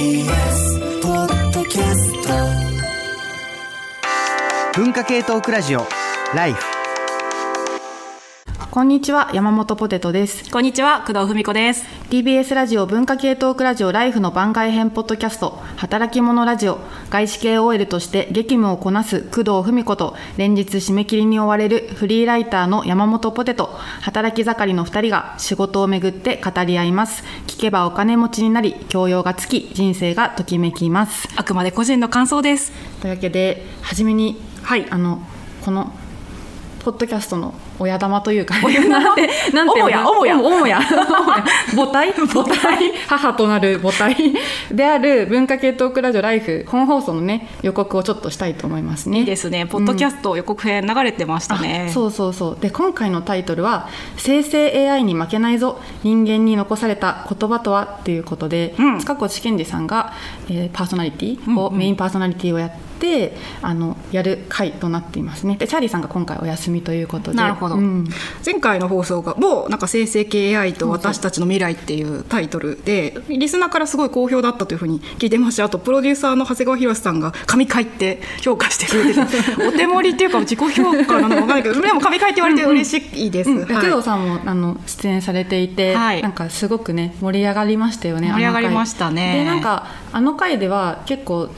[0.00, 2.10] TBS ポッドキャス
[4.74, 5.86] ト文化系トークラジオ
[6.34, 6.79] ライフ。
[8.70, 10.48] こんにちは山本ポテトです。
[10.48, 11.84] こんにちは、工藤文子です。
[12.08, 16.78] TBS ラジオ文化系トークラジオライフの番外編ポッドキャスト働き者ラジオ。
[17.10, 23.76] 外資系 OL として激務をこなす工藤文子と連日締め切りに追われるフリーライターの山本ポテト。
[24.02, 27.24] 働き盛りの2人が仕事をめぐって語り合います。
[27.48, 31.28] 聞けばお金持ちになり教養がつき人生がときめきます。
[31.34, 32.70] あくまで個人の感想です。
[33.00, 34.86] というわけで初めにはい。
[34.90, 35.20] あの
[35.64, 35.92] この
[36.84, 38.54] ポッドキャストの親玉というか
[38.88, 44.34] なんてなんて母や母や母や母体母体母となる母体
[44.70, 49.66] である文化系トークラジオライフ本放送のね予告をちょっとしたいと思いますねいいですね。
[49.66, 51.86] ポッドキャスト予告編流れてましたね。
[51.88, 60.12] あそうそうそうで今回のタイトルは「生成 AI に負けないぞ人間に残された言葉とは」っていうことで、うん塚越健二さんが、
[60.50, 62.89] えーパーソナリティを、うんうんメインパーソナリティをやって
[63.62, 65.56] あのやる回となっていますね。
[65.56, 67.36] でチャーリーさんが今回お休みということで。
[67.36, 68.08] なるほど、うん。
[68.44, 83.66] 前回の放送がもうなんか生成系 AI と私たちの未来っていうタイトルでリスナーからすごい好評だったというふうに聞いてましてあとプロデューサーの長谷川博さんが神回って評価してくれてて お手盛りっていうか自己評価なのか分かんないけどでも神回って言われて嬉しいです、うん、はい。
[83.90, 86.22] 工藤さんもあの出演されていて、はい。
[86.22, 89.34] なんかすごくね盛り上がりましたよね盛り上がりましたね。
[89.38, 91.48] でなんかあの回では結構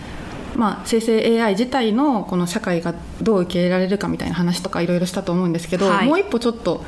[0.54, 6.06] まあ、生成 AI 自体のこの社会がどう受け入れられるかみたいな話とかいろいろしたと思うんですけど、はい。
[6.06, 6.84] もう一歩ちょっと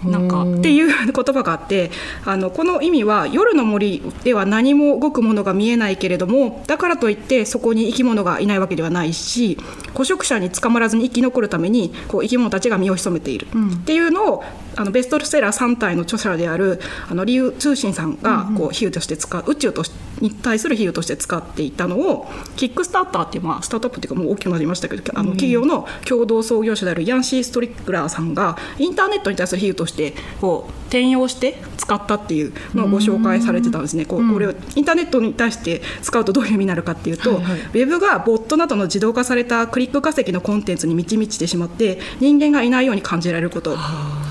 [0.05, 1.91] なんかっていう言葉があって
[2.25, 9.57] あのこの意味は夜の森では何も動くものが見えないけれどもだからといってそこに生き物がいないわけではないし
[9.93, 13.47] 捕食者に捕まらずに生き残るためにこう生き物たちが身を潜めている。
[13.81, 14.43] っていうのを
[14.75, 16.79] あのベストセラー3体の著者である
[17.09, 29.90] あのリュウ・通信さんがこう比喩として使う宇宙としに対する比喩として使っていたのをキックスターターっていう、まあ、スタートアップっていうかもう大きくなりましたけどあの企業の共同創業者であるヤンシー・ストリックラーさんがインターネットに対する比喩として
[30.39, 34.05] こう転用して使ったっていうのをご紹介されてたんですね。
[34.05, 37.59] こうこれをインターネットに対して使うとどういう意味になるかっていうと、はいはい。
[37.59, 43.77] ウェブがボットなどの自動化されたクリック化石のコンテンツに満ち満ちてしまって人間がいないように感じられること。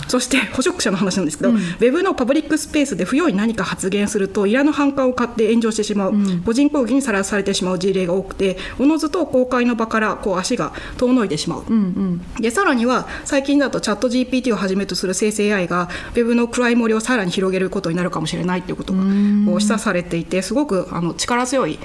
[0.09, 6.15] そして捕食者の話なんですけど、ウェブのパブリックスペースで不用意に何か発言するといらぬ反感を買って炎上してしまう、
[6.45, 11.65] 個人攻撃にさらされてしまう事例が多くておのずと公開の場からこう足が遠のいてしまう、
[12.41, 21.79] でさらには最近だとチャット GPT をはじめとする生成 AI がウェブの暗い森をさらに広げることになるかもしれないということが示唆されていてすごくあの力強いい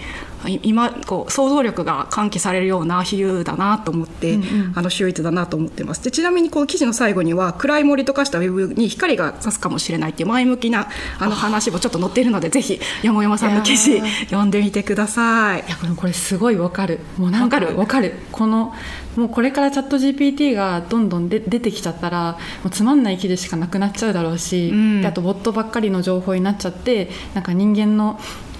[0.47, 4.39] 今こう想像力が喚起されるような比喩だなと思って、
[4.75, 6.03] あの秀逸だなと思ってます。
[6.03, 10.89] でちなみにこの記事の最後には暗い森と化したウェブに光が差すかもしれないっていう前向きな
[11.19, 15.61] あの話もちょっと載っているのでぜひ山山さんの記事読んでみてください。
[15.61, 16.99] いやこれこれすごいわかる。
[17.17, 17.77] もうなんかわかる？
[17.77, 18.13] わかる。
[18.31, 18.73] この
[19.15, 22.33] もうこれからチャット GPT がどんどんで出てきちゃったら
[22.63, 25.01] もうつまんない記事しかなくなっちゃうだろうし、うん。
[25.01, 28.19] であとボットばっかりの情報になっちゃってなんか人間の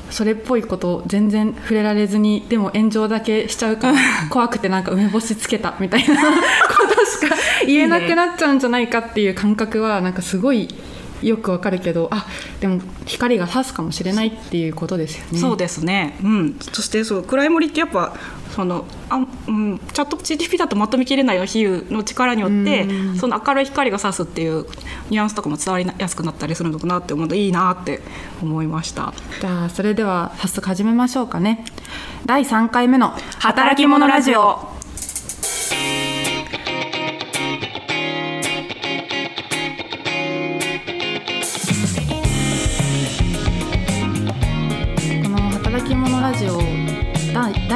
[0.10, 3.98] それっぽいこと全然触れられずにでも炎上だけしちゃうから
[4.30, 6.22] 怖くてなんか梅干しつけたみたいなこ
[6.88, 7.36] としか
[7.66, 10.68] 言えなくなっちゃうんじゃないかっていう感覚はなんかすごい
[11.22, 12.26] よくわかるけどあ
[12.60, 15.40] でも光が差すかもしれないっていうことですよね。
[15.40, 18.16] そうですね、うん、そしてそう暗い森ってやっぱ
[18.56, 19.18] そのあ、
[19.48, 22.88] うん、チャット GTP だとまとめきれない比喩の力によって
[23.20, 24.66] その明るい光が差すっていう
[25.10, 28.02] ニュアンスとかも伝わりやすくなったりするのかなって思うといいなって
[28.42, 29.14] 思いました。
[29.42, 31.66] じゃあそれでは早速始めましょうかね。
[32.26, 34.75] 第3回目の働き者ラジオ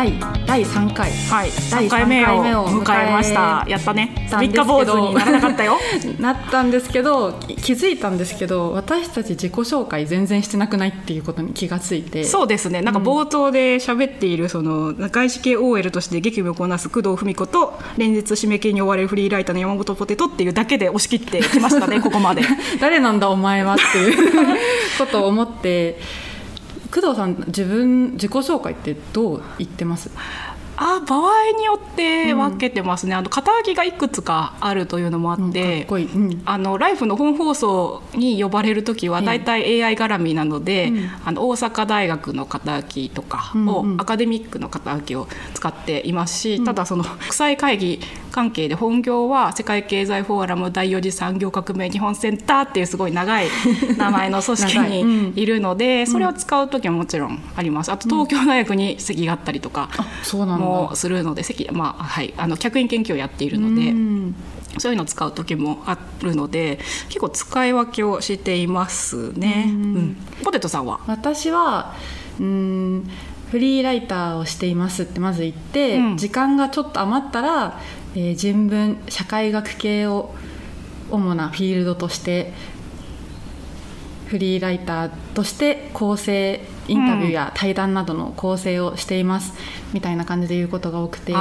[0.10, 1.12] 第第第3回。
[1.12, 1.52] はい。
[1.70, 3.64] 第3回目三回目をを迎えました。
[3.68, 4.28] やったね。
[4.30, 5.78] 三日坊主に ならなかったよ。
[6.20, 12.24] なったんですけどき気づいたんですけど私たち自己紹介全然してなくないっていうことに気がついて。
[12.24, 12.82] そうですね。
[12.82, 22.42] なんか冒頭で喋っているその外資系 OL として激務をこなす工藤文子と連日締め切りに追われるフリーライターの山本ポテトっていうだけで押し切ってきましたねここまで。
[22.82, 24.34] 誰なんだお前はっていう
[24.98, 26.00] ことを思って
[26.92, 30.10] 工藤さん自分自己紹介ってどう言ってます？
[30.82, 36.08] あ場合によって分けてますね、あの肩書きがいくつかあるというのもあって、うんいい。
[36.08, 36.42] うん。
[36.46, 39.26] あのライフの本放送に呼ばれる時はええ。
[39.26, 41.10] 大体 AI 絡みなので、うん。
[41.26, 43.92] あの大阪大学の肩書きとかを、うん。
[43.92, 48.00] うんアカデミックの肩書きを使っていますし、ただその国際会議
[48.32, 53.48] 関係で本業は世界経済フォーラム第4次産業革命日本センターっていうすごい長い
[53.98, 57.92] 名前の組織にいるので、それを使う時はもちろんあります。
[57.92, 59.90] あと東京大学に席があったりとか。
[60.24, 60.66] そうなんだ。
[60.66, 64.36] もするので席、まあはい、あの客員研究をやっているので、うん。
[64.78, 66.78] そういうのを使う時もあるので
[67.08, 69.66] 結構使い分けをしていますね。
[69.68, 70.18] うん。
[70.44, 71.00] ポテトさんは？
[71.08, 71.96] 私は
[72.40, 73.10] うーん
[73.50, 76.18] フリーライターをしていますってまず言って、うん。
[76.18, 77.80] 時間がちょっと余ったら、
[78.16, 80.34] えー人文社会学系を
[81.12, 82.54] 主なフィールドとして
[84.28, 89.54] フリーライターとして構成インタビューや対談などの構成をしています、
[89.94, 91.32] みたいな感じで言うことが多くて。
[91.32, 91.36] イ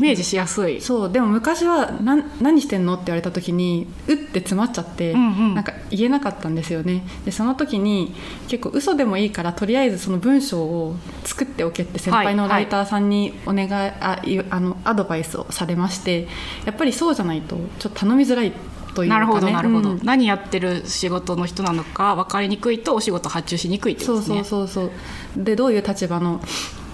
[0.00, 0.80] メージしやすい。
[0.80, 5.54] そうでも昔は何何してんのって言われた時にうって詰まっちゃって、うんうん。
[5.54, 7.04] なんか言えなかったんですよね。
[7.24, 8.14] でその時に
[8.48, 16.28] 結構嘘でもいいからとりあえずその文章を作っておけって先輩のライターさんにお願い、あいあのアドバイスをされまして
[16.64, 18.52] やっぱりそうじゃないとちょっと頼みづらい
[18.96, 20.00] というか、ね、なるほどなるほど、うん。
[20.02, 24.44] 何やってる仕事の人なのか分かりにくいとお仕事発注しにくいってことそうですね。
[24.44, 24.90] そうそう
[25.36, 26.40] そうでどういう立場の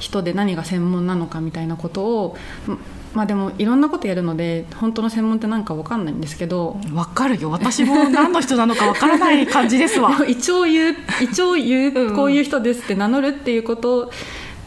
[0.01, 2.37] 人で何が専門なのかみたいなことを
[2.69, 2.79] ん
[3.15, 6.81] まあでもいろんなことやるので本当の専門って何か分かんないんですけど。
[6.93, 7.51] わかるよ。
[7.53, 10.11] 私も何の人なのかわからない感じですわ。
[10.27, 12.13] 一応言う 一応言うん。
[12.15, 14.11] うこういう人ですって名乗るっていうこと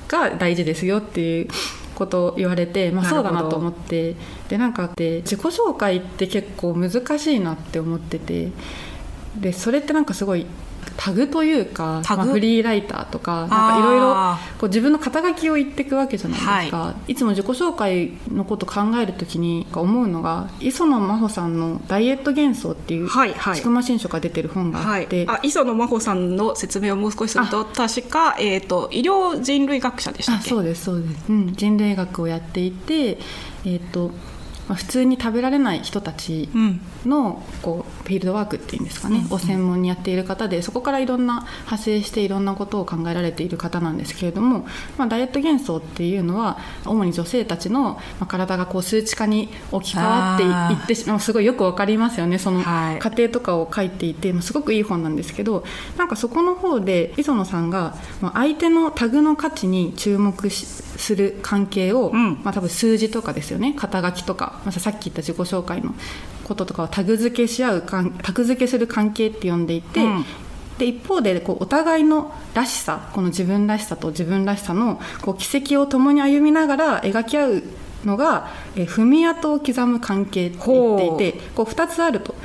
[0.07, 1.47] が大事ですよっていう
[1.95, 4.15] ことを言われて、まあ、そうだなと思って。
[4.49, 8.51] でなんかで自己紹介って結構難しいなって思ってて。
[9.35, 10.45] でそれってなんかすごい
[10.97, 17.15] タグというか、まあ、フリーライターとかなんかいろいろあこう自分の肩書きを言っていくわけじゃないですか、、はい。
[17.15, 23.55] つも自己紹介のこと考えるときに思うのが磯野真帆さんの「ダイエット幻想」っていうはいはい。
[23.55, 25.05] 千曲新書が出てる本があはい。
[25.05, 30.47] って、、あ磯野真帆さんの説明をもう少しすると確か、えー、と医療人類学者でしたっけ？
[30.47, 33.17] あそうですそうです、うん、人類学をやっていて、
[33.65, 34.11] えーと
[34.67, 36.81] まあ、普通に食べられない人たちうん。
[37.05, 44.67] のこうフィールドワークっていうんですかね、を専門にやっている方でそこからいろんな派生していろんなことを考えられている方なんですけれども、
[44.97, 52.39] まあ、ダイエット幻想っていうのは主に女性たちの、まあ、体がこう数値化に置き換わっていいってしまうすごいよくわかりますよね。
[52.39, 52.99] そのはい。
[52.99, 55.63] 過程とかを書いていて、まあすごくいい本なんですけど
[55.97, 60.65] なんかそこの方で磯野さんが、まあ、相手のタグの価値に注目し
[60.97, 62.39] する関係を、うん。
[62.43, 63.73] まあ、多分数字とかですよね。
[63.77, 65.93] 肩書きとか、まあ、さっき言った自己紹介の
[66.43, 70.25] こととかをタグ付けし合う関タグ付けする関係って呼んでいて、うん。
[70.77, 77.63] で一方でこうお互いのらしさこの自分らしさと自分らしさのこう軌跡を共に歩みながら描き合う
[78.03, 82.35] のが、えー踏み跡を刻む関係って言っていてこう2つあると。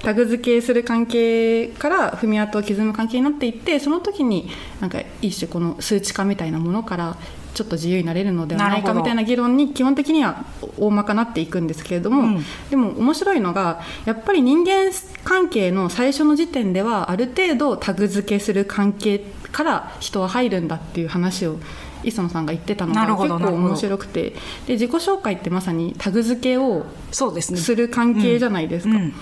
[0.00, 4.48] タグ付けする関係から踏み跡を刻む関係になっていってその時に
[4.80, 7.16] なんか一種この数値化みたいなものから
[7.58, 10.44] ちょっと自由になれるのではないかみたいな議論に基本的には
[10.78, 12.44] 大まかなっていくんですけれども、うん。
[12.70, 14.92] でも面白いのがやっぱり人間
[15.24, 19.18] 関係の最初の時点ではある程度タグ付けする関係
[19.50, 21.58] から人は入るんだっていう話を
[22.04, 24.36] 磯野さんが言ってたのが結構面白くて。
[24.68, 28.94] で自己紹介ってまさにタグ付けをする関係じゃないですか。
[28.94, 29.12] うん。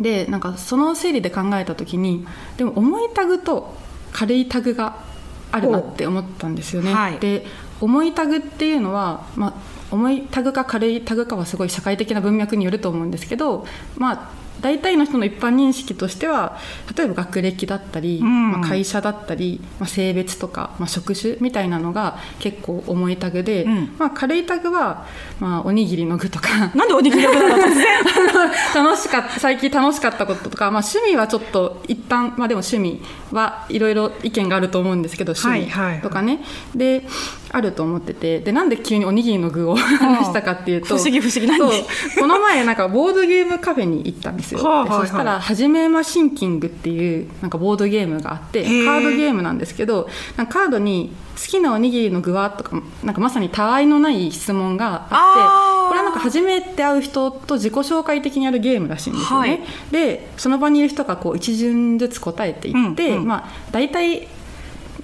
[0.00, 2.26] でなんかその整理で考えた時に
[2.56, 3.76] でも重いタグと
[4.12, 5.11] 軽いタグが
[5.52, 6.90] あるなって思ったんですよね。
[6.90, 7.46] おはいで
[7.80, 9.54] 重いタグっていうのは、まあ、
[9.90, 13.66] 重いタグか軽いタグかはすごい社会的な文脈によると思うんですけど、
[13.96, 14.30] まあ、
[14.62, 16.58] 大体の人の一般認識としては
[16.96, 18.52] 例えば学歴だったり、ん。
[18.52, 23.94] まあ、会社だったり、まあ、性別とか、まあ、職種みたいなのが結構重いタグで、うん。
[23.98, 25.06] まあ、軽いタグは、
[25.40, 26.72] まあ、おにぎりの具とか。
[26.74, 27.62] なんでおにぎりの具なの
[28.74, 36.40] 楽しかった最近楽しかったこととか、まあ、趣味はちょっと一旦まあでも趣味はいろいろ意見があると思うんですけど趣はいはい味とかね、
[36.74, 37.04] で
[37.52, 41.70] あると思っててでなんで急におにぎりの具を 話したかっていうと不思議不思議何そう
[42.18, 59.48] この前なんかボードゲームカフェに行ったんですよ、はあはいはそしたら「はじめまシンキング」っていうなんかボードゲームがあってカードゲームなんですけどなんかカードに「好きなおにぎりの具は?」とかなんかまさにたわいのない質問があってこれはなんか初めて会う人と自己紹介的にやるゲームらしいんですよね。
[59.48, 59.60] はい。
[59.90, 63.26] でその場にいる人がこう一巡ずつ答えていって、うんうん。
[63.26, 64.28] まあ、大体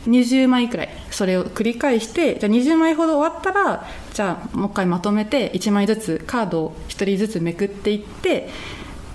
[0.06, 0.88] 20枚くらい。
[1.10, 8.48] それを繰り返してじゃあ20枚ほど終わったらじゃあもう一回まとめて1枚ずつカードを1人ずつめくっていって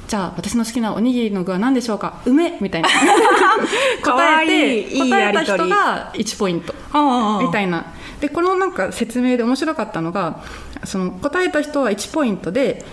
[0.07, 2.21] じゃあ私の好きなおにぎりの具は何でしょうか？
[2.25, 2.57] 梅！
[2.59, 2.89] みたいな。
[4.03, 6.73] 答えて答えた人が1ポイント。
[7.41, 7.85] みたいな。
[8.19, 10.41] でこのなんか説明で面白かったのが
[10.83, 12.85] その答えた人は1ポイントで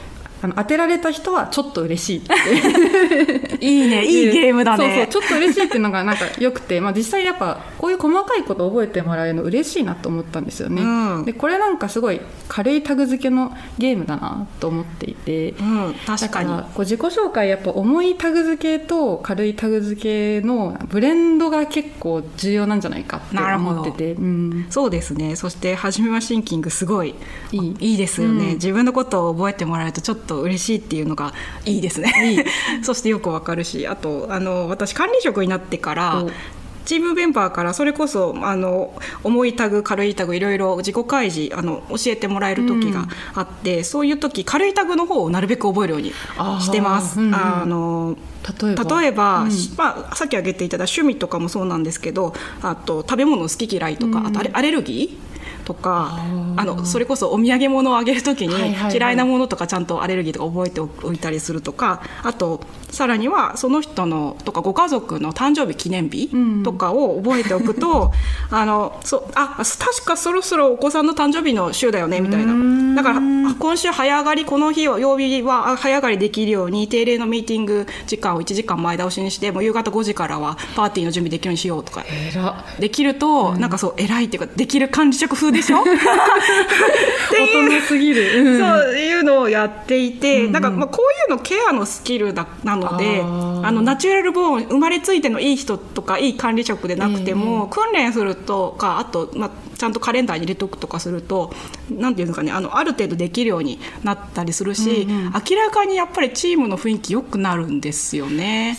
[0.43, 2.35] あの当てられた人はちょっと嬉しいって。
[3.61, 4.85] いいねいいゲームだね。
[4.85, 11.25] そうそうちょっと嬉しいっていうのがなんか良くて、まあ、実際やっぱこういう細かいことを覚えてもらえるの嬉しいなと思ったんですよね、うん。
[11.25, 16.51] でこれなんかすごい軽いタグ付けのゲームだなと思っていて、うん確かに。
[16.51, 25.37] こう自己紹介やっぱ重いタグ付けと軽いタグ付けのブレンドが結構重要なんじゃないかって思ってて、うん、そうですね。
[25.37, 27.15] そして「はじめはシンキング」すごい
[27.53, 28.55] いいいいですよね、うん。
[28.55, 31.33] 自分のことを覚えてもらえるとちょっと嬉しいっていうのが
[31.65, 32.45] いいですね。
[32.83, 36.31] そしてよくわかるしあとあの私管理職になってからお
[36.87, 46.13] チームメンバーからそれこそあの重いタグ軽いタグいろいろ自己開示あの教えてもらえる時があって、そういう時軽いタグの方をなるべく覚えるように
[46.61, 47.21] してます。
[47.21, 47.35] あーうんうん。
[47.35, 48.17] あの
[48.63, 49.01] 例えば？
[49.01, 49.51] 例えば、うん。
[49.77, 52.33] まあ、さっき挙げていただいた趣味とかもそうなんですけど
[52.63, 55.30] あと食べ物好き嫌いとか、あとアレアレルギー
[55.65, 56.19] とか
[56.57, 58.55] あのそれこそお土産物をあげるときに
[58.93, 66.63] 嫌いなものとかちゃんとアレルギーとか覚えておいたりするとかあとさらにはその人のとかご家族の誕生日記念日うん。
[66.63, 68.13] とかを覚えておくと、
[68.51, 72.95] あのそうあ確かそろそろお子さんの誕生日の週だよねみたいな。
[72.95, 73.21] だからあ
[73.59, 82.05] 今週早上がりこの日は曜日はあ早上がりできるように定例のミーティング時間を1時間前倒しにしてもう夕方5時からはパーティーの準備できるようにしようとか。
[82.79, 85.83] できると、なんかそう偉いっていうかできる管理職風でしょ？
[87.33, 88.59] 大人すぎる、うん。
[88.59, 101.53] そういうのをやっていて、なんかまあこういうのケアのスキルだなのであのナチュラルボーン生まれついてのいい人とかいい管理職でなくても、訓練するとかあと、まあ、ちゃんとカレンダーに入れておくとかすると
[101.91, 108.77] なんていうんですかねあのある程度できるようになったりするし、明らかにやっぱりチームの雰囲気良くなるんですよね。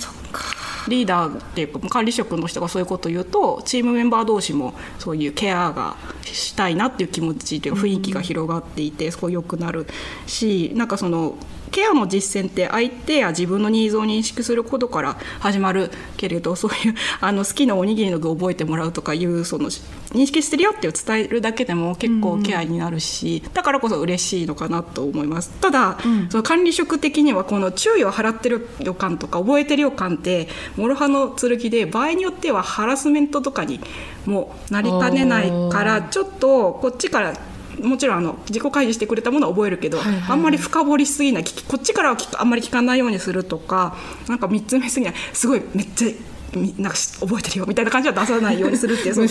[0.88, 9.88] リーダーっていうか管理職の人がそういうことを言うとチームメンバー同士もそういうケアがしたいなっていう気持ちというか雰囲気が広がっていてすごい良くなる
[10.28, 11.36] しなんかその
[11.72, 25.50] ケアの実践って相手や自分のニーズを認識することから始まるけれどそういうあの好きなおにぎりの具を覚えてもらうとかいうその認識してるよっていう伝えるだけでも結構ケアになるし、だからこそ嬉しいのかなと思います。
[25.62, 25.98] ただ、
[26.30, 33.80] その管理職的にはこの注意を払ってる予感とか覚えてる予感って諸刃の剣で場合によってはハラスメントとかに
[34.26, 37.34] もなりかねないからちょっとこっちから
[37.82, 43.96] もちろんあの自己開示してくれたものは覚えるけど、はいはいあんまり深掘りしすぎないこっちからはあんまり聞かないようにするとか
[44.28, 45.16] なんか3つ目すぎない。
[45.34, 49.30] すごいめっちゃみなんかし覚えてるよみたいな感じは出さないようにするっていうそ難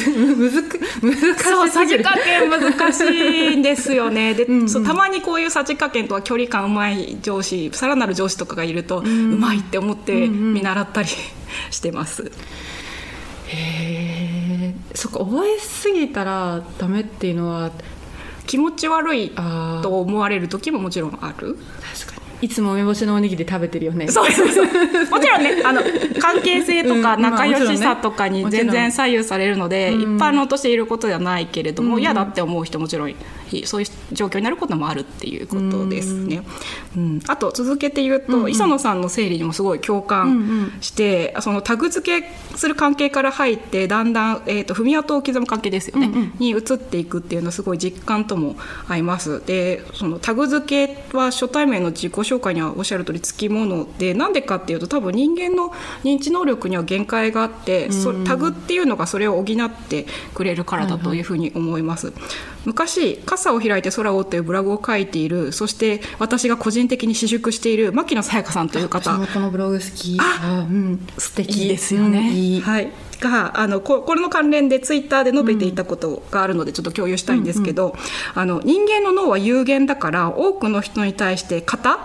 [1.39, 4.35] そうさじ加減難しいんですよね。
[4.35, 11.09] で そうたまにこういうさじ加減とは距離感うまい上司さらなる上司とかがいると、うまいって思って見習ったり
[11.71, 12.31] してます。
[13.49, 17.71] へえそっか覚えすぎたらダメっていうのは
[18.51, 19.31] 気持ち悪い
[19.81, 21.57] と思われる時ももちろんある。
[22.05, 22.47] 確かに。
[22.47, 24.09] いつも梅干しのおにぎり食べてるよね。
[24.09, 24.65] そうそうそう。
[24.65, 25.81] もちろんねあの
[26.19, 30.01] 関係性とかうんまあ仲良しさとかに全然左右されるので、うん。
[30.17, 33.17] 一般論としていることではないけれども、嫌だって思う人もちろんい
[33.67, 36.43] そういう状況になることもあるっていうことですね。
[36.97, 37.21] うん。
[37.27, 40.73] あと続けて言うと、磯野さんの整理にもすごい共感。
[40.81, 48.57] して、そのタグ付けする関係から入ってだんだん、えー、と踏み跡を刻む関係ですよね、に移っていくっていうのはすごい実感とも
[48.89, 49.43] 合います。
[49.47, 55.73] でそのタグ付けは初対面の自己紹介にはおっしゃる通りつきものでなんでかっていうと多分人間の
[56.05, 62.13] 認知能力には限界があって、そタグっていうのがそれを補ってくれるからだというふうに思います。
[62.65, 65.53] 昔「傘を開いて空を追って」いうブログを書いている。
[65.53, 69.19] そして私が個人的に私塾している牧野さやかさんという方。
[69.33, 70.19] このブログ好き。
[70.21, 71.07] あうん。
[71.17, 72.19] 素敵ですよね。
[72.19, 72.61] うんいい。
[72.61, 72.91] はい。
[73.21, 77.95] があのここれの関連でツイッターで述べていたことがあるのでちょっと共有したいんですけど、
[78.35, 81.99] あの人間の脳は有限だから多くの人に対して型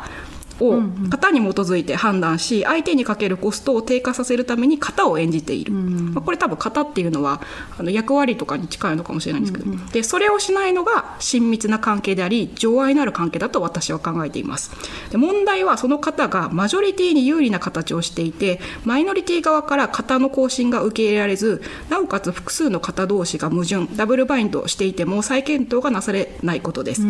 [0.59, 7.41] を型に基づいて判断し相手にかけるコストを低下させるために型を演じている、まあ、これ多分型っていうのは
[7.77, 14.71] あの役割とかに近いのかもしれないんですけど、でそれをしないのが親密な関係であり情愛のある関係だと私は考えています。
[15.11, 27.03] で問題はその方がマジョリティに有利な形をしていてマイノリティ側から型の更新が受け入れられずなおかつ複数の型同士が矛盾ダブルバインドしていても再検討がなされないことです、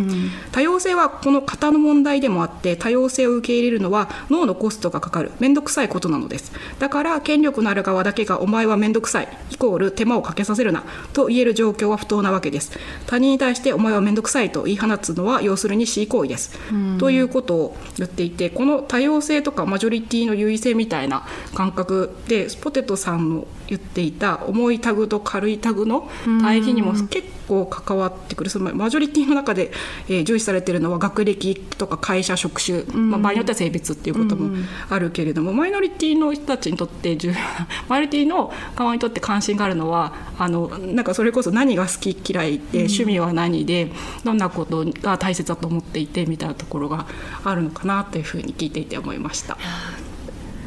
[0.52, 6.52] 多様性はこの型の問題でもあって多様性を受け入れるのは脳のコストがかかる面倒くさいことなのです。
[6.80, 12.72] だから権力のある側だけがお前は面倒くさいイコール手間をかけさせるなと言える状況は不当なわけです。
[13.06, 16.58] 他人に対してお前は面倒くさいと言い放つのは要するに C 行為です、
[17.00, 26.10] ということを言っていてこの多様性とかマジョリティの優位性みたいな感覚でポテトさんの言っていた重いタグと軽いタグの
[26.42, 28.50] 対比にも結構関わってくる。
[28.50, 29.72] そのマジョリティの中で、
[30.08, 34.56] えー重視されているのは学歴とか会社職種、まあ、場合によっては性別っていうことも
[34.90, 37.40] あるけれども、マイノリティの人たちにとって重要な
[37.88, 43.92] マイノリティの側にとって関心があるのはあのなんかそれこそ何が好き嫌いで、趣味は何で
[44.24, 47.06] どんなことが大切だと思っていてみたいなところが
[47.44, 49.58] あるのかなというふうに聞いていて思いました。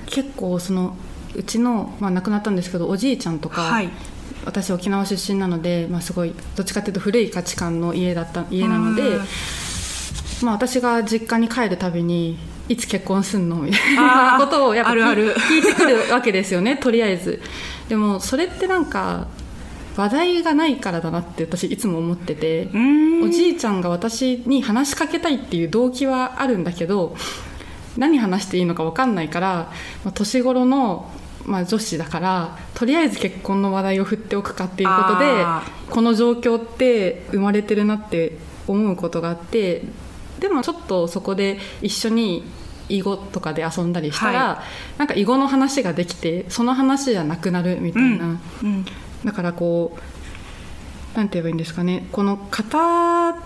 [0.07, 0.97] 結構その
[1.35, 3.91] うちの、まあ、亡くなったんですけどおじいちゃんとか、はい
[4.49, 9.27] 私沖縄出身なので、まあ、すごいどっちかっていうと古い価値観の家だった家なのでうん、
[10.43, 13.57] まあ、私が実家に帰るたびにいつ結婚すんの？
[13.63, 15.35] みたいなことをやっぱあるある。
[15.35, 17.43] 聞いてくるわけですよね とりあえず。
[17.89, 19.27] でもそれってなんか
[19.97, 23.23] 話題がないからだなって私いつも思っててん。
[23.23, 27.17] おじいちゃんが私に話しかけたいっていう動機はあるんだけど
[27.97, 29.73] 何話していいのか分かんないから、
[30.05, 31.11] まあ、年頃の、
[31.49, 39.83] まあ、女子だからとりあえず結婚の話題を振っておくかっていうことであこの状況って生まれてるなって思うことがあって
[40.41, 42.45] でもちょっとそこで一緒に
[42.89, 44.63] 囲碁とかで遊んだりしたら、は
[44.97, 48.85] なんか囲碁の話ができてその話じゃなくなるみたいな、うん。
[49.25, 49.99] だからこ
[51.15, 52.07] うなんて言えばいいんですかね。
[52.13, 53.37] この型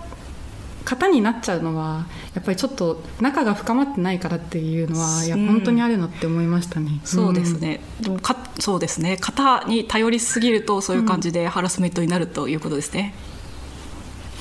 [0.93, 7.01] 型になっちゃうのはやっぱりちょっと仲が深まってないからっていうのはいやうん本当にあるなって思いましたね。
[7.03, 9.17] そうですね、でもかそうですね。
[9.19, 13.13] 型に頼りすぎるとそういう感じでハラスメントになるということですね、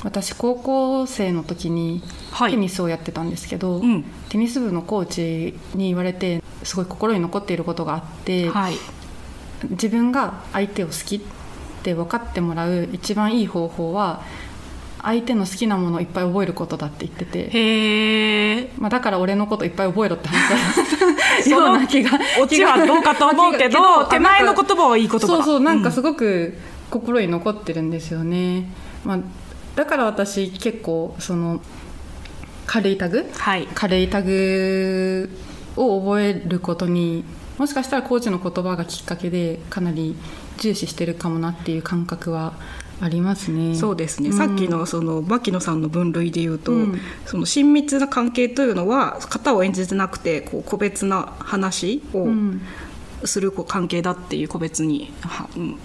[0.05, 2.53] 私高校生の時にはい。
[2.53, 4.05] テニスをやってたんですけど、うん。
[4.29, 8.77] テニス部のコーチに言われてすごい心に残っていることがあって、はい。
[9.71, 11.21] 自分が相手を好きっ
[11.83, 14.23] て分かってもらう一番いい方法は
[15.03, 17.51] 相手の好きなものをいっぱい覚えることだって言ってて。
[17.51, 22.11] へえまあ、だから俺のこといっぱい覚えろって話だ ような気が
[22.41, 25.19] オチはどうかと思うけど手前の言葉はいい言葉。
[25.19, 26.57] だそうそうなんかうんすごく
[26.91, 28.71] 心に残ってるんですよね、
[29.05, 29.19] まあ、
[29.75, 31.61] だから私結構その
[32.67, 33.29] 軽いタグ？
[33.35, 33.69] はい。
[33.75, 35.29] 軽いタグ
[35.77, 37.25] を覚えることに
[37.59, 40.17] もしかしたらコーチの言葉がきっかけでかなり
[40.59, 42.53] 重視してるかもなっていう感覚は
[43.03, 43.75] ありますね。
[43.75, 44.33] そうですね、ん。
[44.33, 47.01] さっきのその牧野さんの分類で言うと、うん。
[47.27, 52.63] その親密な関係というのは型を演じてなくてこう個別な話をうん。
[53.25, 55.13] する関係だっていう個別に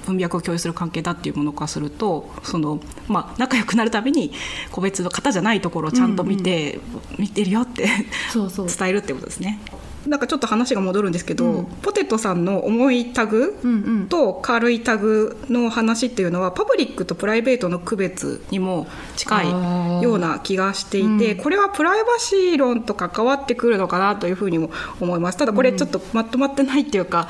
[0.07, 4.31] 文脈を共有する関係だっていうもの化するとその、まあ、仲良くなるために
[4.71, 6.79] 個別の型じゃないところをちゃんと見て、
[7.19, 7.87] 見てるよって
[8.33, 8.67] そうそう。
[8.67, 9.59] 伝えるってことですね。
[10.07, 11.65] なんかちょっと話が戻るんですけど、うん。
[11.65, 14.07] ポテトさんの重いタグうんうん。
[14.07, 25.37] と軽いタグの話っていうのはパブリックとプライベートの区別にも近いような気がしていて、これはプライバシー論と関わってくるのかなというふうにも思います。
[25.37, 27.27] ただこれちょっとまとまってないっていうか、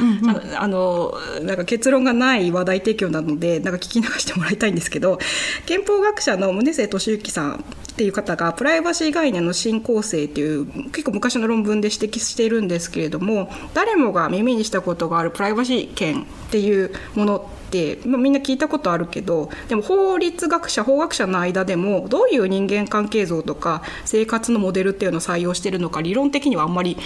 [0.55, 5.19] ああのなんか結論がない話題提供なのでなんか聞き流してもらいたいんですけど
[5.65, 7.65] 憲法学者の宗瀬俊之さん
[7.97, 17.66] っていう方がプライバシー概念の新構成という結構昔の論文で指摘しているんですけれども誰もが耳にしたことがあるプライバシー権っていうものって、
[18.05, 26.97] まあ、みんな聞いたことあるけどでも法律学者法学者の間でもどういう人間関係像とか生活のモデルっていうのを採用しているのか理論的にはあんまり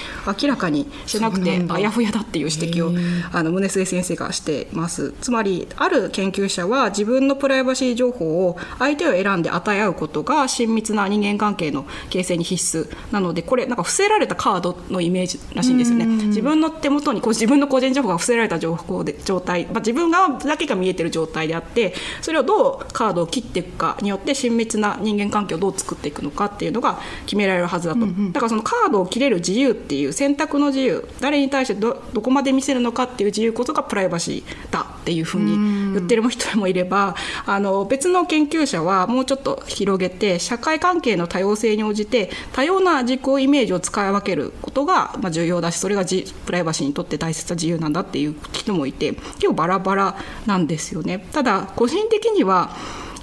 [0.41, 2.91] 明らかにしなくてあやふやだっていう指摘を
[3.32, 5.13] あの宗末先生がしてます。
[5.21, 12.89] つまりある研究者は自分のプライバシー情報を相手を選んで与え合うことが親密な人間関係の形成に必須。
[13.12, 16.06] なのでこれなんか伏せられたカードのイメージらしいんですよね。
[16.06, 51.26] 自分の手元にこう自分の個人情報が伏せられた情報で状態、まあ、自分がだけが見えてる状態であってそれをどうカードを切っていくかによって親密な人間関係をどう作っていくのかっていうのが決められるはずだと、だからそのカードを切れる自由っていう選択の自由誰に対してどどこまで見せるのかっていう自由こそがプライバシーだっていうふうに言ってる人もいればあの別の研究者はもうちょっと広げて社会関係の多様性に応じて多様な自己イメージを使い分けることがまあ重要だしそれがじプライバシーにとって大切な自由なんだっていう人もいて結構バラバラなんですよね。
[51.32, 52.76] ただ個人的には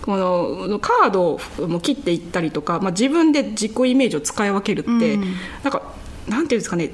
[0.02, 5.18] このカードを切っていったりとか、まあ、自分で自己イメージを使い分けるって、
[5.62, 5.82] なんか
[6.26, 6.90] なんていうんですかね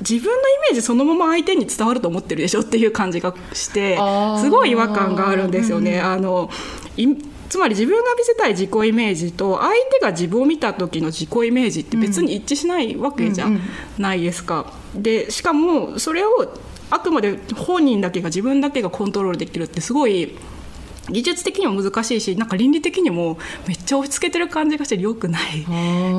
[0.00, 3.96] 自分のイメージそのまま相手に伝わると思ってるでしょっていう感じがして
[4.40, 6.00] すごい違和感があるんですよね。
[6.00, 6.50] あの
[6.96, 7.08] い
[7.48, 13.46] つまり自分が見せたい自己イメージと相手が自分を見た時の自己イメージって別に一致しないわけじゃ
[13.96, 14.72] ないですか。
[14.94, 16.30] でしかもそれを
[16.90, 20.36] あくまで本人だけが自分だけがコントロールできるってすごい
[21.10, 25.64] 技術的にも難しいしなんか倫理的にもめっちゃ押し付けてる感じがして良くない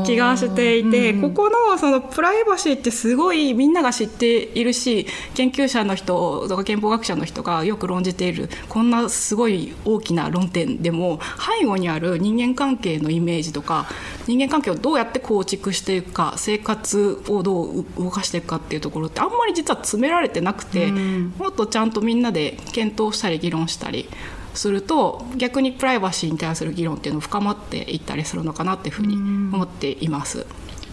[0.05, 11.19] 気がしていて、ここのそのプライバシーってすごいみんなが知っているし研究者の人とか憲法学者の人がよく論じているこんなすごい大きな論点でも
[11.59, 13.87] 背後にある人間関係のイメージとか
[14.27, 24.09] 人間関係をどうやって構築していくか生活をどう動かしていくかっていうところってあんまり実は詰められてなくて、もっとちゃんとみんなで検討したり議論したり。
[24.55, 30.45] すると逆にプライバシーに対する議論っていうのも深まっていったりするのかなっていうふうに思っています。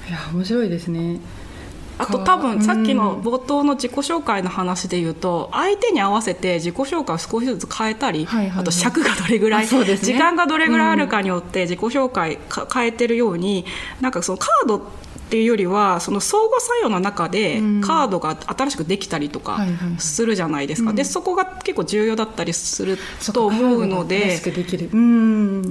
[0.08, 1.20] いや面白いですね。
[1.98, 13.64] あと多分さっきの冒頭の自己紹介の話で言うと相手に合わせて自己紹介を少しずつ変えたり、あと尺がどれぐらい、時間がどれぐらいあるかによって自己紹介か変えてるように
[14.00, 15.01] なんかそのカードって
[15.38, 20.00] いうよりはその相互作用の中でカードが新しくできたりとかはいはいはい。
[20.00, 22.98] するじゃないですか、でそこが結構重要だったりする
[23.32, 24.40] と思うので。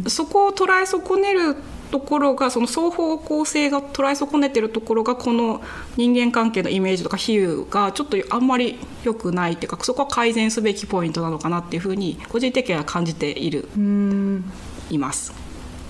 [0.07, 1.55] そこを捉え損ねる
[1.91, 5.61] ところがその双方向性が捉え損ねてるところがこの
[5.97, 13.67] 人間関係のイメージとか比喩がちょっとあんまり良くないっていうかそこは改善すべきポイントなのかなっていうふうに個人的には感じている。
[13.75, 14.51] うん。
[14.89, 15.40] います。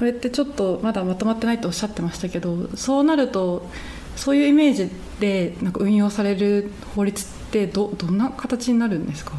[0.02, 3.70] これってちょっとまだまとまってないとおっしゃってましたけどそうなると
[4.16, 9.34] そういうイメージでなんか運用される法律ってどどんな形になるんですか？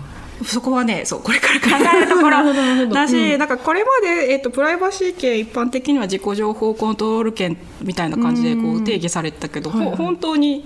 [0.44, 2.44] そこはねそうこれから考えるところ。
[2.94, 3.38] だし、うん。
[3.40, 10.64] なんかこれまで、えっとプライバシー権一般的には自己情報コントロール権みたいな感じでこう定義されてたけど、本当に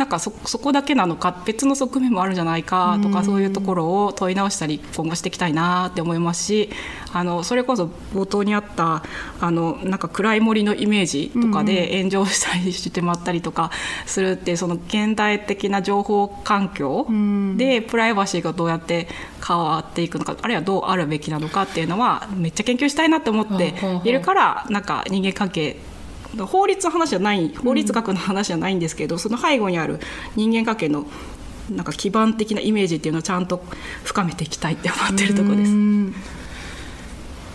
[0.00, 6.70] なんかそそこだけなのか別の側面もあるんじゃないかとか、そういうところを問い直したり今後していきたいなって思いますし
[7.12, 9.02] あのそれこそ冒頭にあった
[9.40, 13.70] あのなんか暗い森のイメージとかで炎上したりしてもらったりとか
[14.06, 17.06] するってその現代的な情報環境
[17.58, 19.06] でプライバシーがどうやって
[19.46, 25.76] 変わっていくのかあるいはどうあるべきなのかっていうのはめっちゃ研究したいなって思っているからなんか人間関係
[26.38, 29.98] 法律の話じゃない法律学の話じゃないんですけど、その背後にある
[30.36, 31.06] 人間関係の
[31.70, 33.62] なんか基盤的なイメージっていうのをちゃんと
[34.04, 35.72] 深めていきたいって思ってるところです。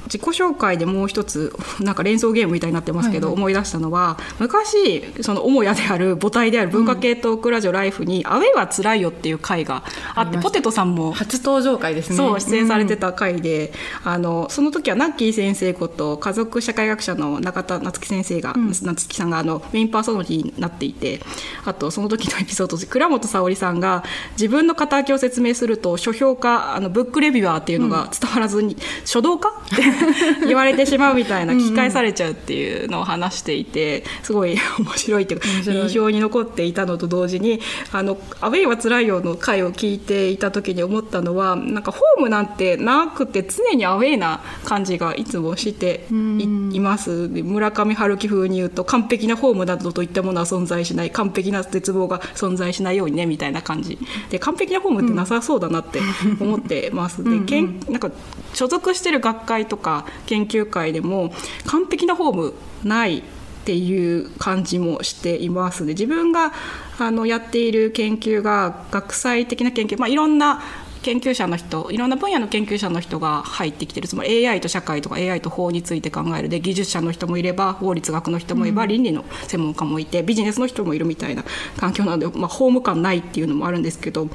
[0.06, 3.42] うん自己紹介でもう一つ なんか連想ゲームみたいになってますけど、はいはい。
[3.42, 12.16] 思い出したのは昔その母屋である母体である文化系トークラジオライフに「アウェイはつらいよ」っていう回があってポテトさんも初登場会ですね。
[12.16, 21.22] そう出演されてた回で、あのその時はナッキー先生こと家族社会学者の中田夏樹先生が、夏樹さんがあのメインパーソナリティになっていて
[21.66, 29.82] あとその時のエピソードで倉本沙織さんが自分の肩書きを説明すると書評家あのブックレビュアーっていうのが伝わらずに、書道家って
[30.46, 37.60] 言われてしまうみたいな聞き返されちゃうっていうのを話していてすごい 面白いっていうか印象に残っていたのと同時に
[37.92, 47.32] あの「アウェイはつらいよ」の回を聞いていた時に思ったのはなんかホームなんてなくて常にアウェイな感じがいつもしていいます。
[47.34, 51.12] で村上春樹風に言うと完璧なホームなどといったものは存在しない。
[51.12, 53.98] 完璧な絶望が存在しないようにねみたいな感じ。
[54.30, 56.00] で完璧なホームってなさそうだなって
[56.40, 57.24] 思ってます。
[57.24, 58.12] でけんなんか
[58.54, 61.32] 所属してる学会とか研究会でも
[61.68, 63.22] 完璧なフォームないっ
[63.66, 66.52] ていう感じもしていますで自分が
[66.98, 70.62] あのやっている研究が学際的な研究、まあ、いろんな
[71.06, 74.08] 研究者の人いろんな分野の研究者の人が入ってきてる。
[74.08, 76.50] つまり AI と社会とか AI と法について考える。
[76.50, 81.44] で技術者の人もいれば法律学の人もいれば、倫理の専門家もいてビジネスの人もいるみたいな
[81.78, 84.28] 環境なので、まあ、法務感ないっていうのもあるんですけど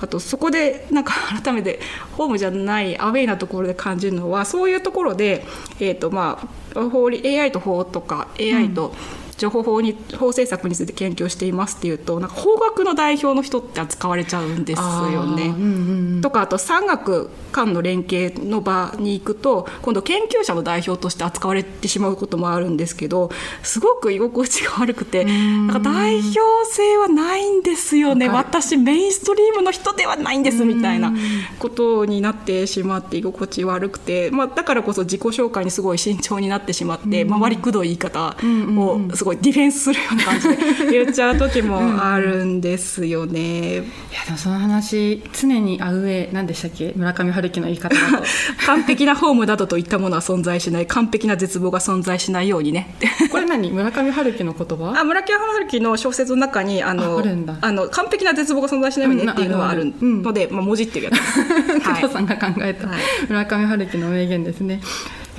[0.00, 1.80] あとそこでなんか改めて
[2.16, 5.44] ホームじゃないアウェイなところで感じるのはそういうところで、
[5.78, 8.94] えーとまあ、法理 AI と法とか AI と、
[9.36, 16.20] 情報法に法政策について研究していますっていうとなんか法学の代表の人って扱われちゃうんですよね。
[16.22, 23.30] とかあと産学間の連携の場に行くと今度研究者の代表として扱われてしまうこともあるんですけど
[23.62, 28.28] すごく居心地が悪くてなんか代表性はないんですよね。
[28.28, 31.12] 私メインストリームの人ではないんですみたいな
[31.58, 38.36] ことになってしまって居心地悪くて、まあ、だからこそ自己紹介にすごい慎重になってしまって回りくどい言い方
[38.76, 40.56] をすごいディフェンスするような感じで
[40.90, 43.74] 言っちゃう時も あるんですよね。
[43.74, 43.82] いや
[44.26, 46.92] でもその話常にアウェイ何でしたっけ？
[46.96, 48.24] 村上春樹の言い方だと。
[48.66, 50.86] 完璧なホームなどといったものは存在しない。
[50.86, 52.94] 完璧な絶望が存在しないようにね。
[53.30, 53.70] これ何？
[53.70, 54.94] 村上春樹の言葉？
[54.98, 57.22] あ村上春樹の小説の中にあの
[57.60, 60.22] あの完璧な絶望が存在しないようにねっていうのはあるうん。
[60.22, 62.98] ので、まあ、文字ってるやつです、 工藤さんが考えたはい。
[63.28, 64.74] 村上春樹の名言ですね。
[64.74, 64.78] い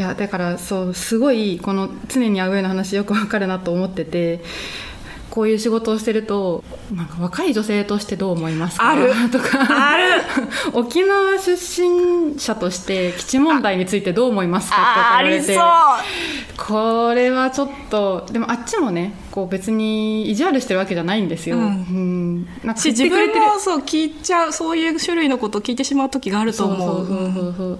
[0.01, 4.41] やだからそうすごいこの常にアウェイの話よくわかるなと思ってて
[5.29, 8.89] こういう仕事をしてるとなんか若い女性としてどう思いますか？
[8.89, 9.12] ある。
[9.31, 9.91] とか。
[9.91, 10.03] ある。
[10.71, 14.75] 沖縄出身者として基地問題についてどう思いますか？
[14.75, 15.58] ってあ言われて。
[16.58, 21.58] これはちょっとでもあっちもねこう別に意地悪してるわけじゃないんですよ。
[21.58, 21.63] うん。
[21.63, 22.47] うん。
[22.63, 27.05] なんかし自分もそう聞いちゃうそういう種類のことを聞いてしまう時があると思う。
[27.05, 27.79] そうそうそうそう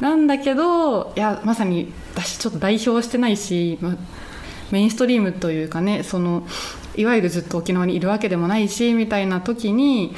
[0.00, 3.96] なんだけどいやまさに私ちょっと代表してないし、ま
[4.70, 6.46] メインストリームというかねその
[6.96, 10.14] いわゆるずっと沖縄にいるわけでもないしみたいな時に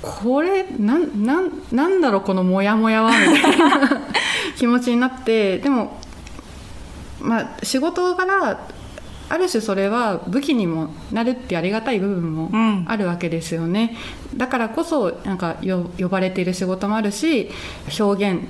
[0.00, 4.02] これなんなんなんだろうこのモヤモヤはみたいな
[4.56, 6.00] 気持ちになってでも
[7.20, 8.60] まあ仕事柄
[9.30, 12.84] ある種それは武器にもなるってありがたい部分もうん。
[12.88, 13.94] あるわけですよね、
[14.34, 17.50] だからこそなんかよ呼ばれている仕事もあるし
[18.00, 18.48] 表現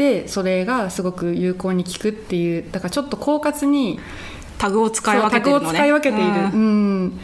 [0.00, 4.00] でそれがすごく有効に効くっていうだからちょっと狡猾に
[4.56, 5.66] タグを使い分けてるのね。
[5.66, 7.20] タグを使い分けている、うん。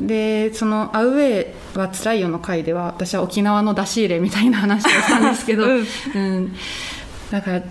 [0.00, 0.06] うん。
[0.08, 5.86] でその「アウェイはつらいよ」の回では私は沖縄の出し入れみたいな話をしたんですけど、うん。
[6.14, 6.52] うん。
[7.30, 7.62] だから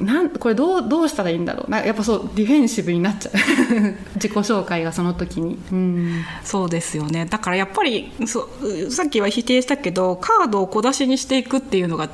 [0.00, 1.70] なんこれどうどうしたらいいんだろう。
[1.70, 3.32] なやっぱそうディフェンシブになっちゃう。
[4.16, 7.26] 自己紹介がその時に、うん、そうですよね。
[7.26, 12.08] だからやっぱりそうさっきは否定したけどカードを小出しにしていくっていうのが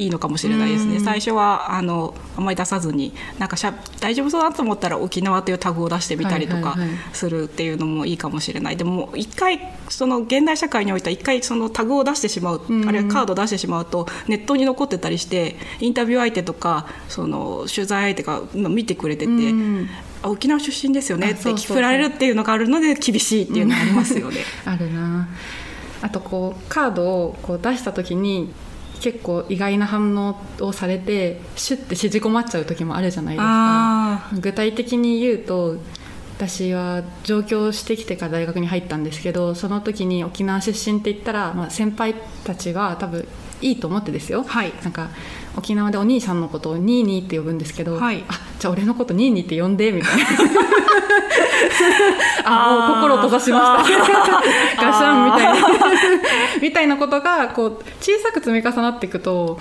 [0.00, 1.04] いいのかもしれないですね、うん。
[1.04, 6.98] 最初はあのあんまり出さずになんかしゃ大丈夫そうだと思ったら沖縄というタグを出してみたりとかはいはいはい。
[7.12, 8.76] するっていうのもいいかもしれない。
[8.76, 12.88] でも一回その現代社会においては一回そのタグを出してしまう、うん。
[12.88, 19.88] あるいはカードを出してしまうとネットに残ってたりしてインタビュー相手とかその取材相手が今見てくれてて、うん。
[20.22, 24.38] あ沖縄出身ですよねって聞かれるっていうのがあるので厳しいっていうのがありますよね。
[24.64, 25.28] あるな。
[26.02, 28.52] あとこうカードをこう出した時に
[29.00, 33.46] 結構意外な反応をされてシュッて縮こまっちゃう時もあるじゃないですか。
[33.46, 35.78] あ具体的に言うと
[36.36, 43.28] 私は上京してきてから大学に入ったんですけどその時に沖縄出身って言ったら、まあ、先輩たちは多分
[43.60, 44.72] いいと思ってですよ、はい。
[44.82, 45.10] なんか
[45.56, 48.24] 沖縄でお兄さんのことをニーニーって呼ぶんですけど、はい。
[48.28, 50.24] あじゃあ俺のことニーニーって呼んでみたいな。
[52.44, 54.00] あもう心閉ざしました。
[54.82, 55.68] ガシャンみたいな。
[56.62, 59.58] みたいなことがこう小さく積み重なっていくと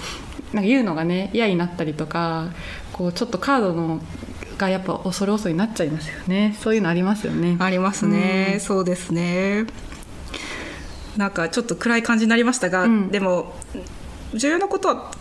[0.54, 2.48] なんか言うのがね嫌になったりとか
[2.94, 4.00] こうちょっとカードの
[4.58, 6.56] がやっぱ恐る恐るになっちゃいますよね。
[6.60, 7.58] そういうのありますよね。
[7.60, 9.66] ありますね、そうですね
[11.20, 13.12] なんかちょっと暗い感じになりましたが、うん。
[13.12, 13.54] でも
[14.34, 15.12] 重要なことは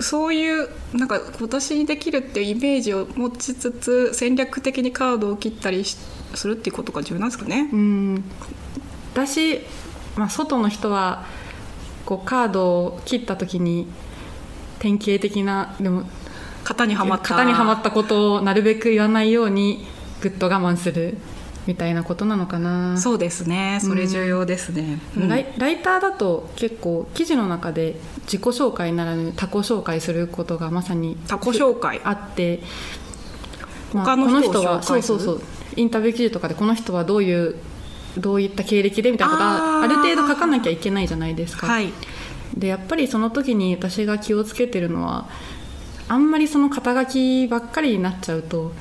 [0.00, 5.96] そういうなんか今年にできるっていうイメージを持ちつつ戦略的にカードを切ったりし
[6.34, 7.70] するっていうことが重要なんですかね。
[7.72, 8.24] うん。
[9.14, 9.60] だし、
[10.16, 11.24] まあ、外の人は
[12.04, 13.86] こうカードを切った時に
[14.80, 16.02] 典型的なでも
[16.64, 17.28] 型にはまった。
[17.28, 19.86] 型にはまったことをなるべく言わないように
[20.20, 21.16] ぐっと我慢する
[21.66, 22.98] みたいなことなのかな。
[22.98, 23.78] そうですね。
[23.82, 25.28] それ重要ですね、うん。
[25.28, 32.00] ライライターだと結構記事の中で自己紹介ならぬ他己紹介することがまさに他己紹介。
[32.04, 32.60] あって、
[33.92, 35.42] まあ他の人をこの人はそうそうそう。
[35.76, 37.56] インタビュー記事とかでこの人はどういう
[38.18, 41.66] どういった経歴でみたいなことはある程度書かなきゃいけないじゃないですか。
[41.66, 41.92] はい。
[42.56, 45.28] でやっぱりその時に私が気をつけてるのは
[46.06, 48.72] あんまりその肩書きばっかりになっちゃうと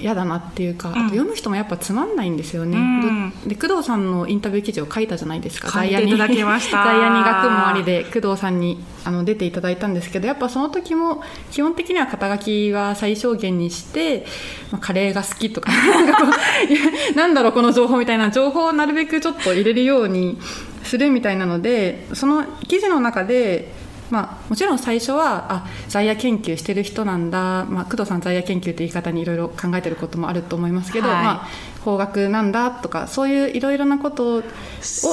[0.00, 3.32] 嫌だなっていうか、あと読む人もやっぱつまんないんですよね、うん。
[3.42, 5.70] どで工藤さんのインタビュー記事を書いたじゃないですか。
[5.70, 6.84] 書いていただきました。
[6.84, 14.26] 在野に学もありで工藤さんにあの出ていただいたんですけどやっぱその時も基本的には肩書きは最小限にして、
[14.70, 15.70] まあ、カレーが好きとか
[17.14, 20.38] なんだろうこの情報みたいな情報をなるべくちょっと入れるように
[20.84, 23.72] するみたいなのでその記事の中で
[24.10, 31.24] まあ、もちろん最初はあ在野研究してる人なんだ、まあ、工藤さん在野研究って言い方にいろいろ考えてることもあると思いますけど、はい。
[31.24, 31.48] まあ、
[31.84, 34.42] 法学なんだとかそういういろいろなことを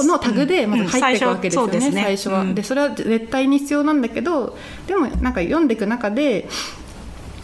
[0.03, 1.86] のタグでまず入っていくわけですよね、うん。
[1.86, 2.41] うん最初ねは。
[2.41, 2.55] うん。
[2.55, 4.57] でそれは絶対に必要なんだけど
[4.88, 6.49] でもなんか読んでいく中で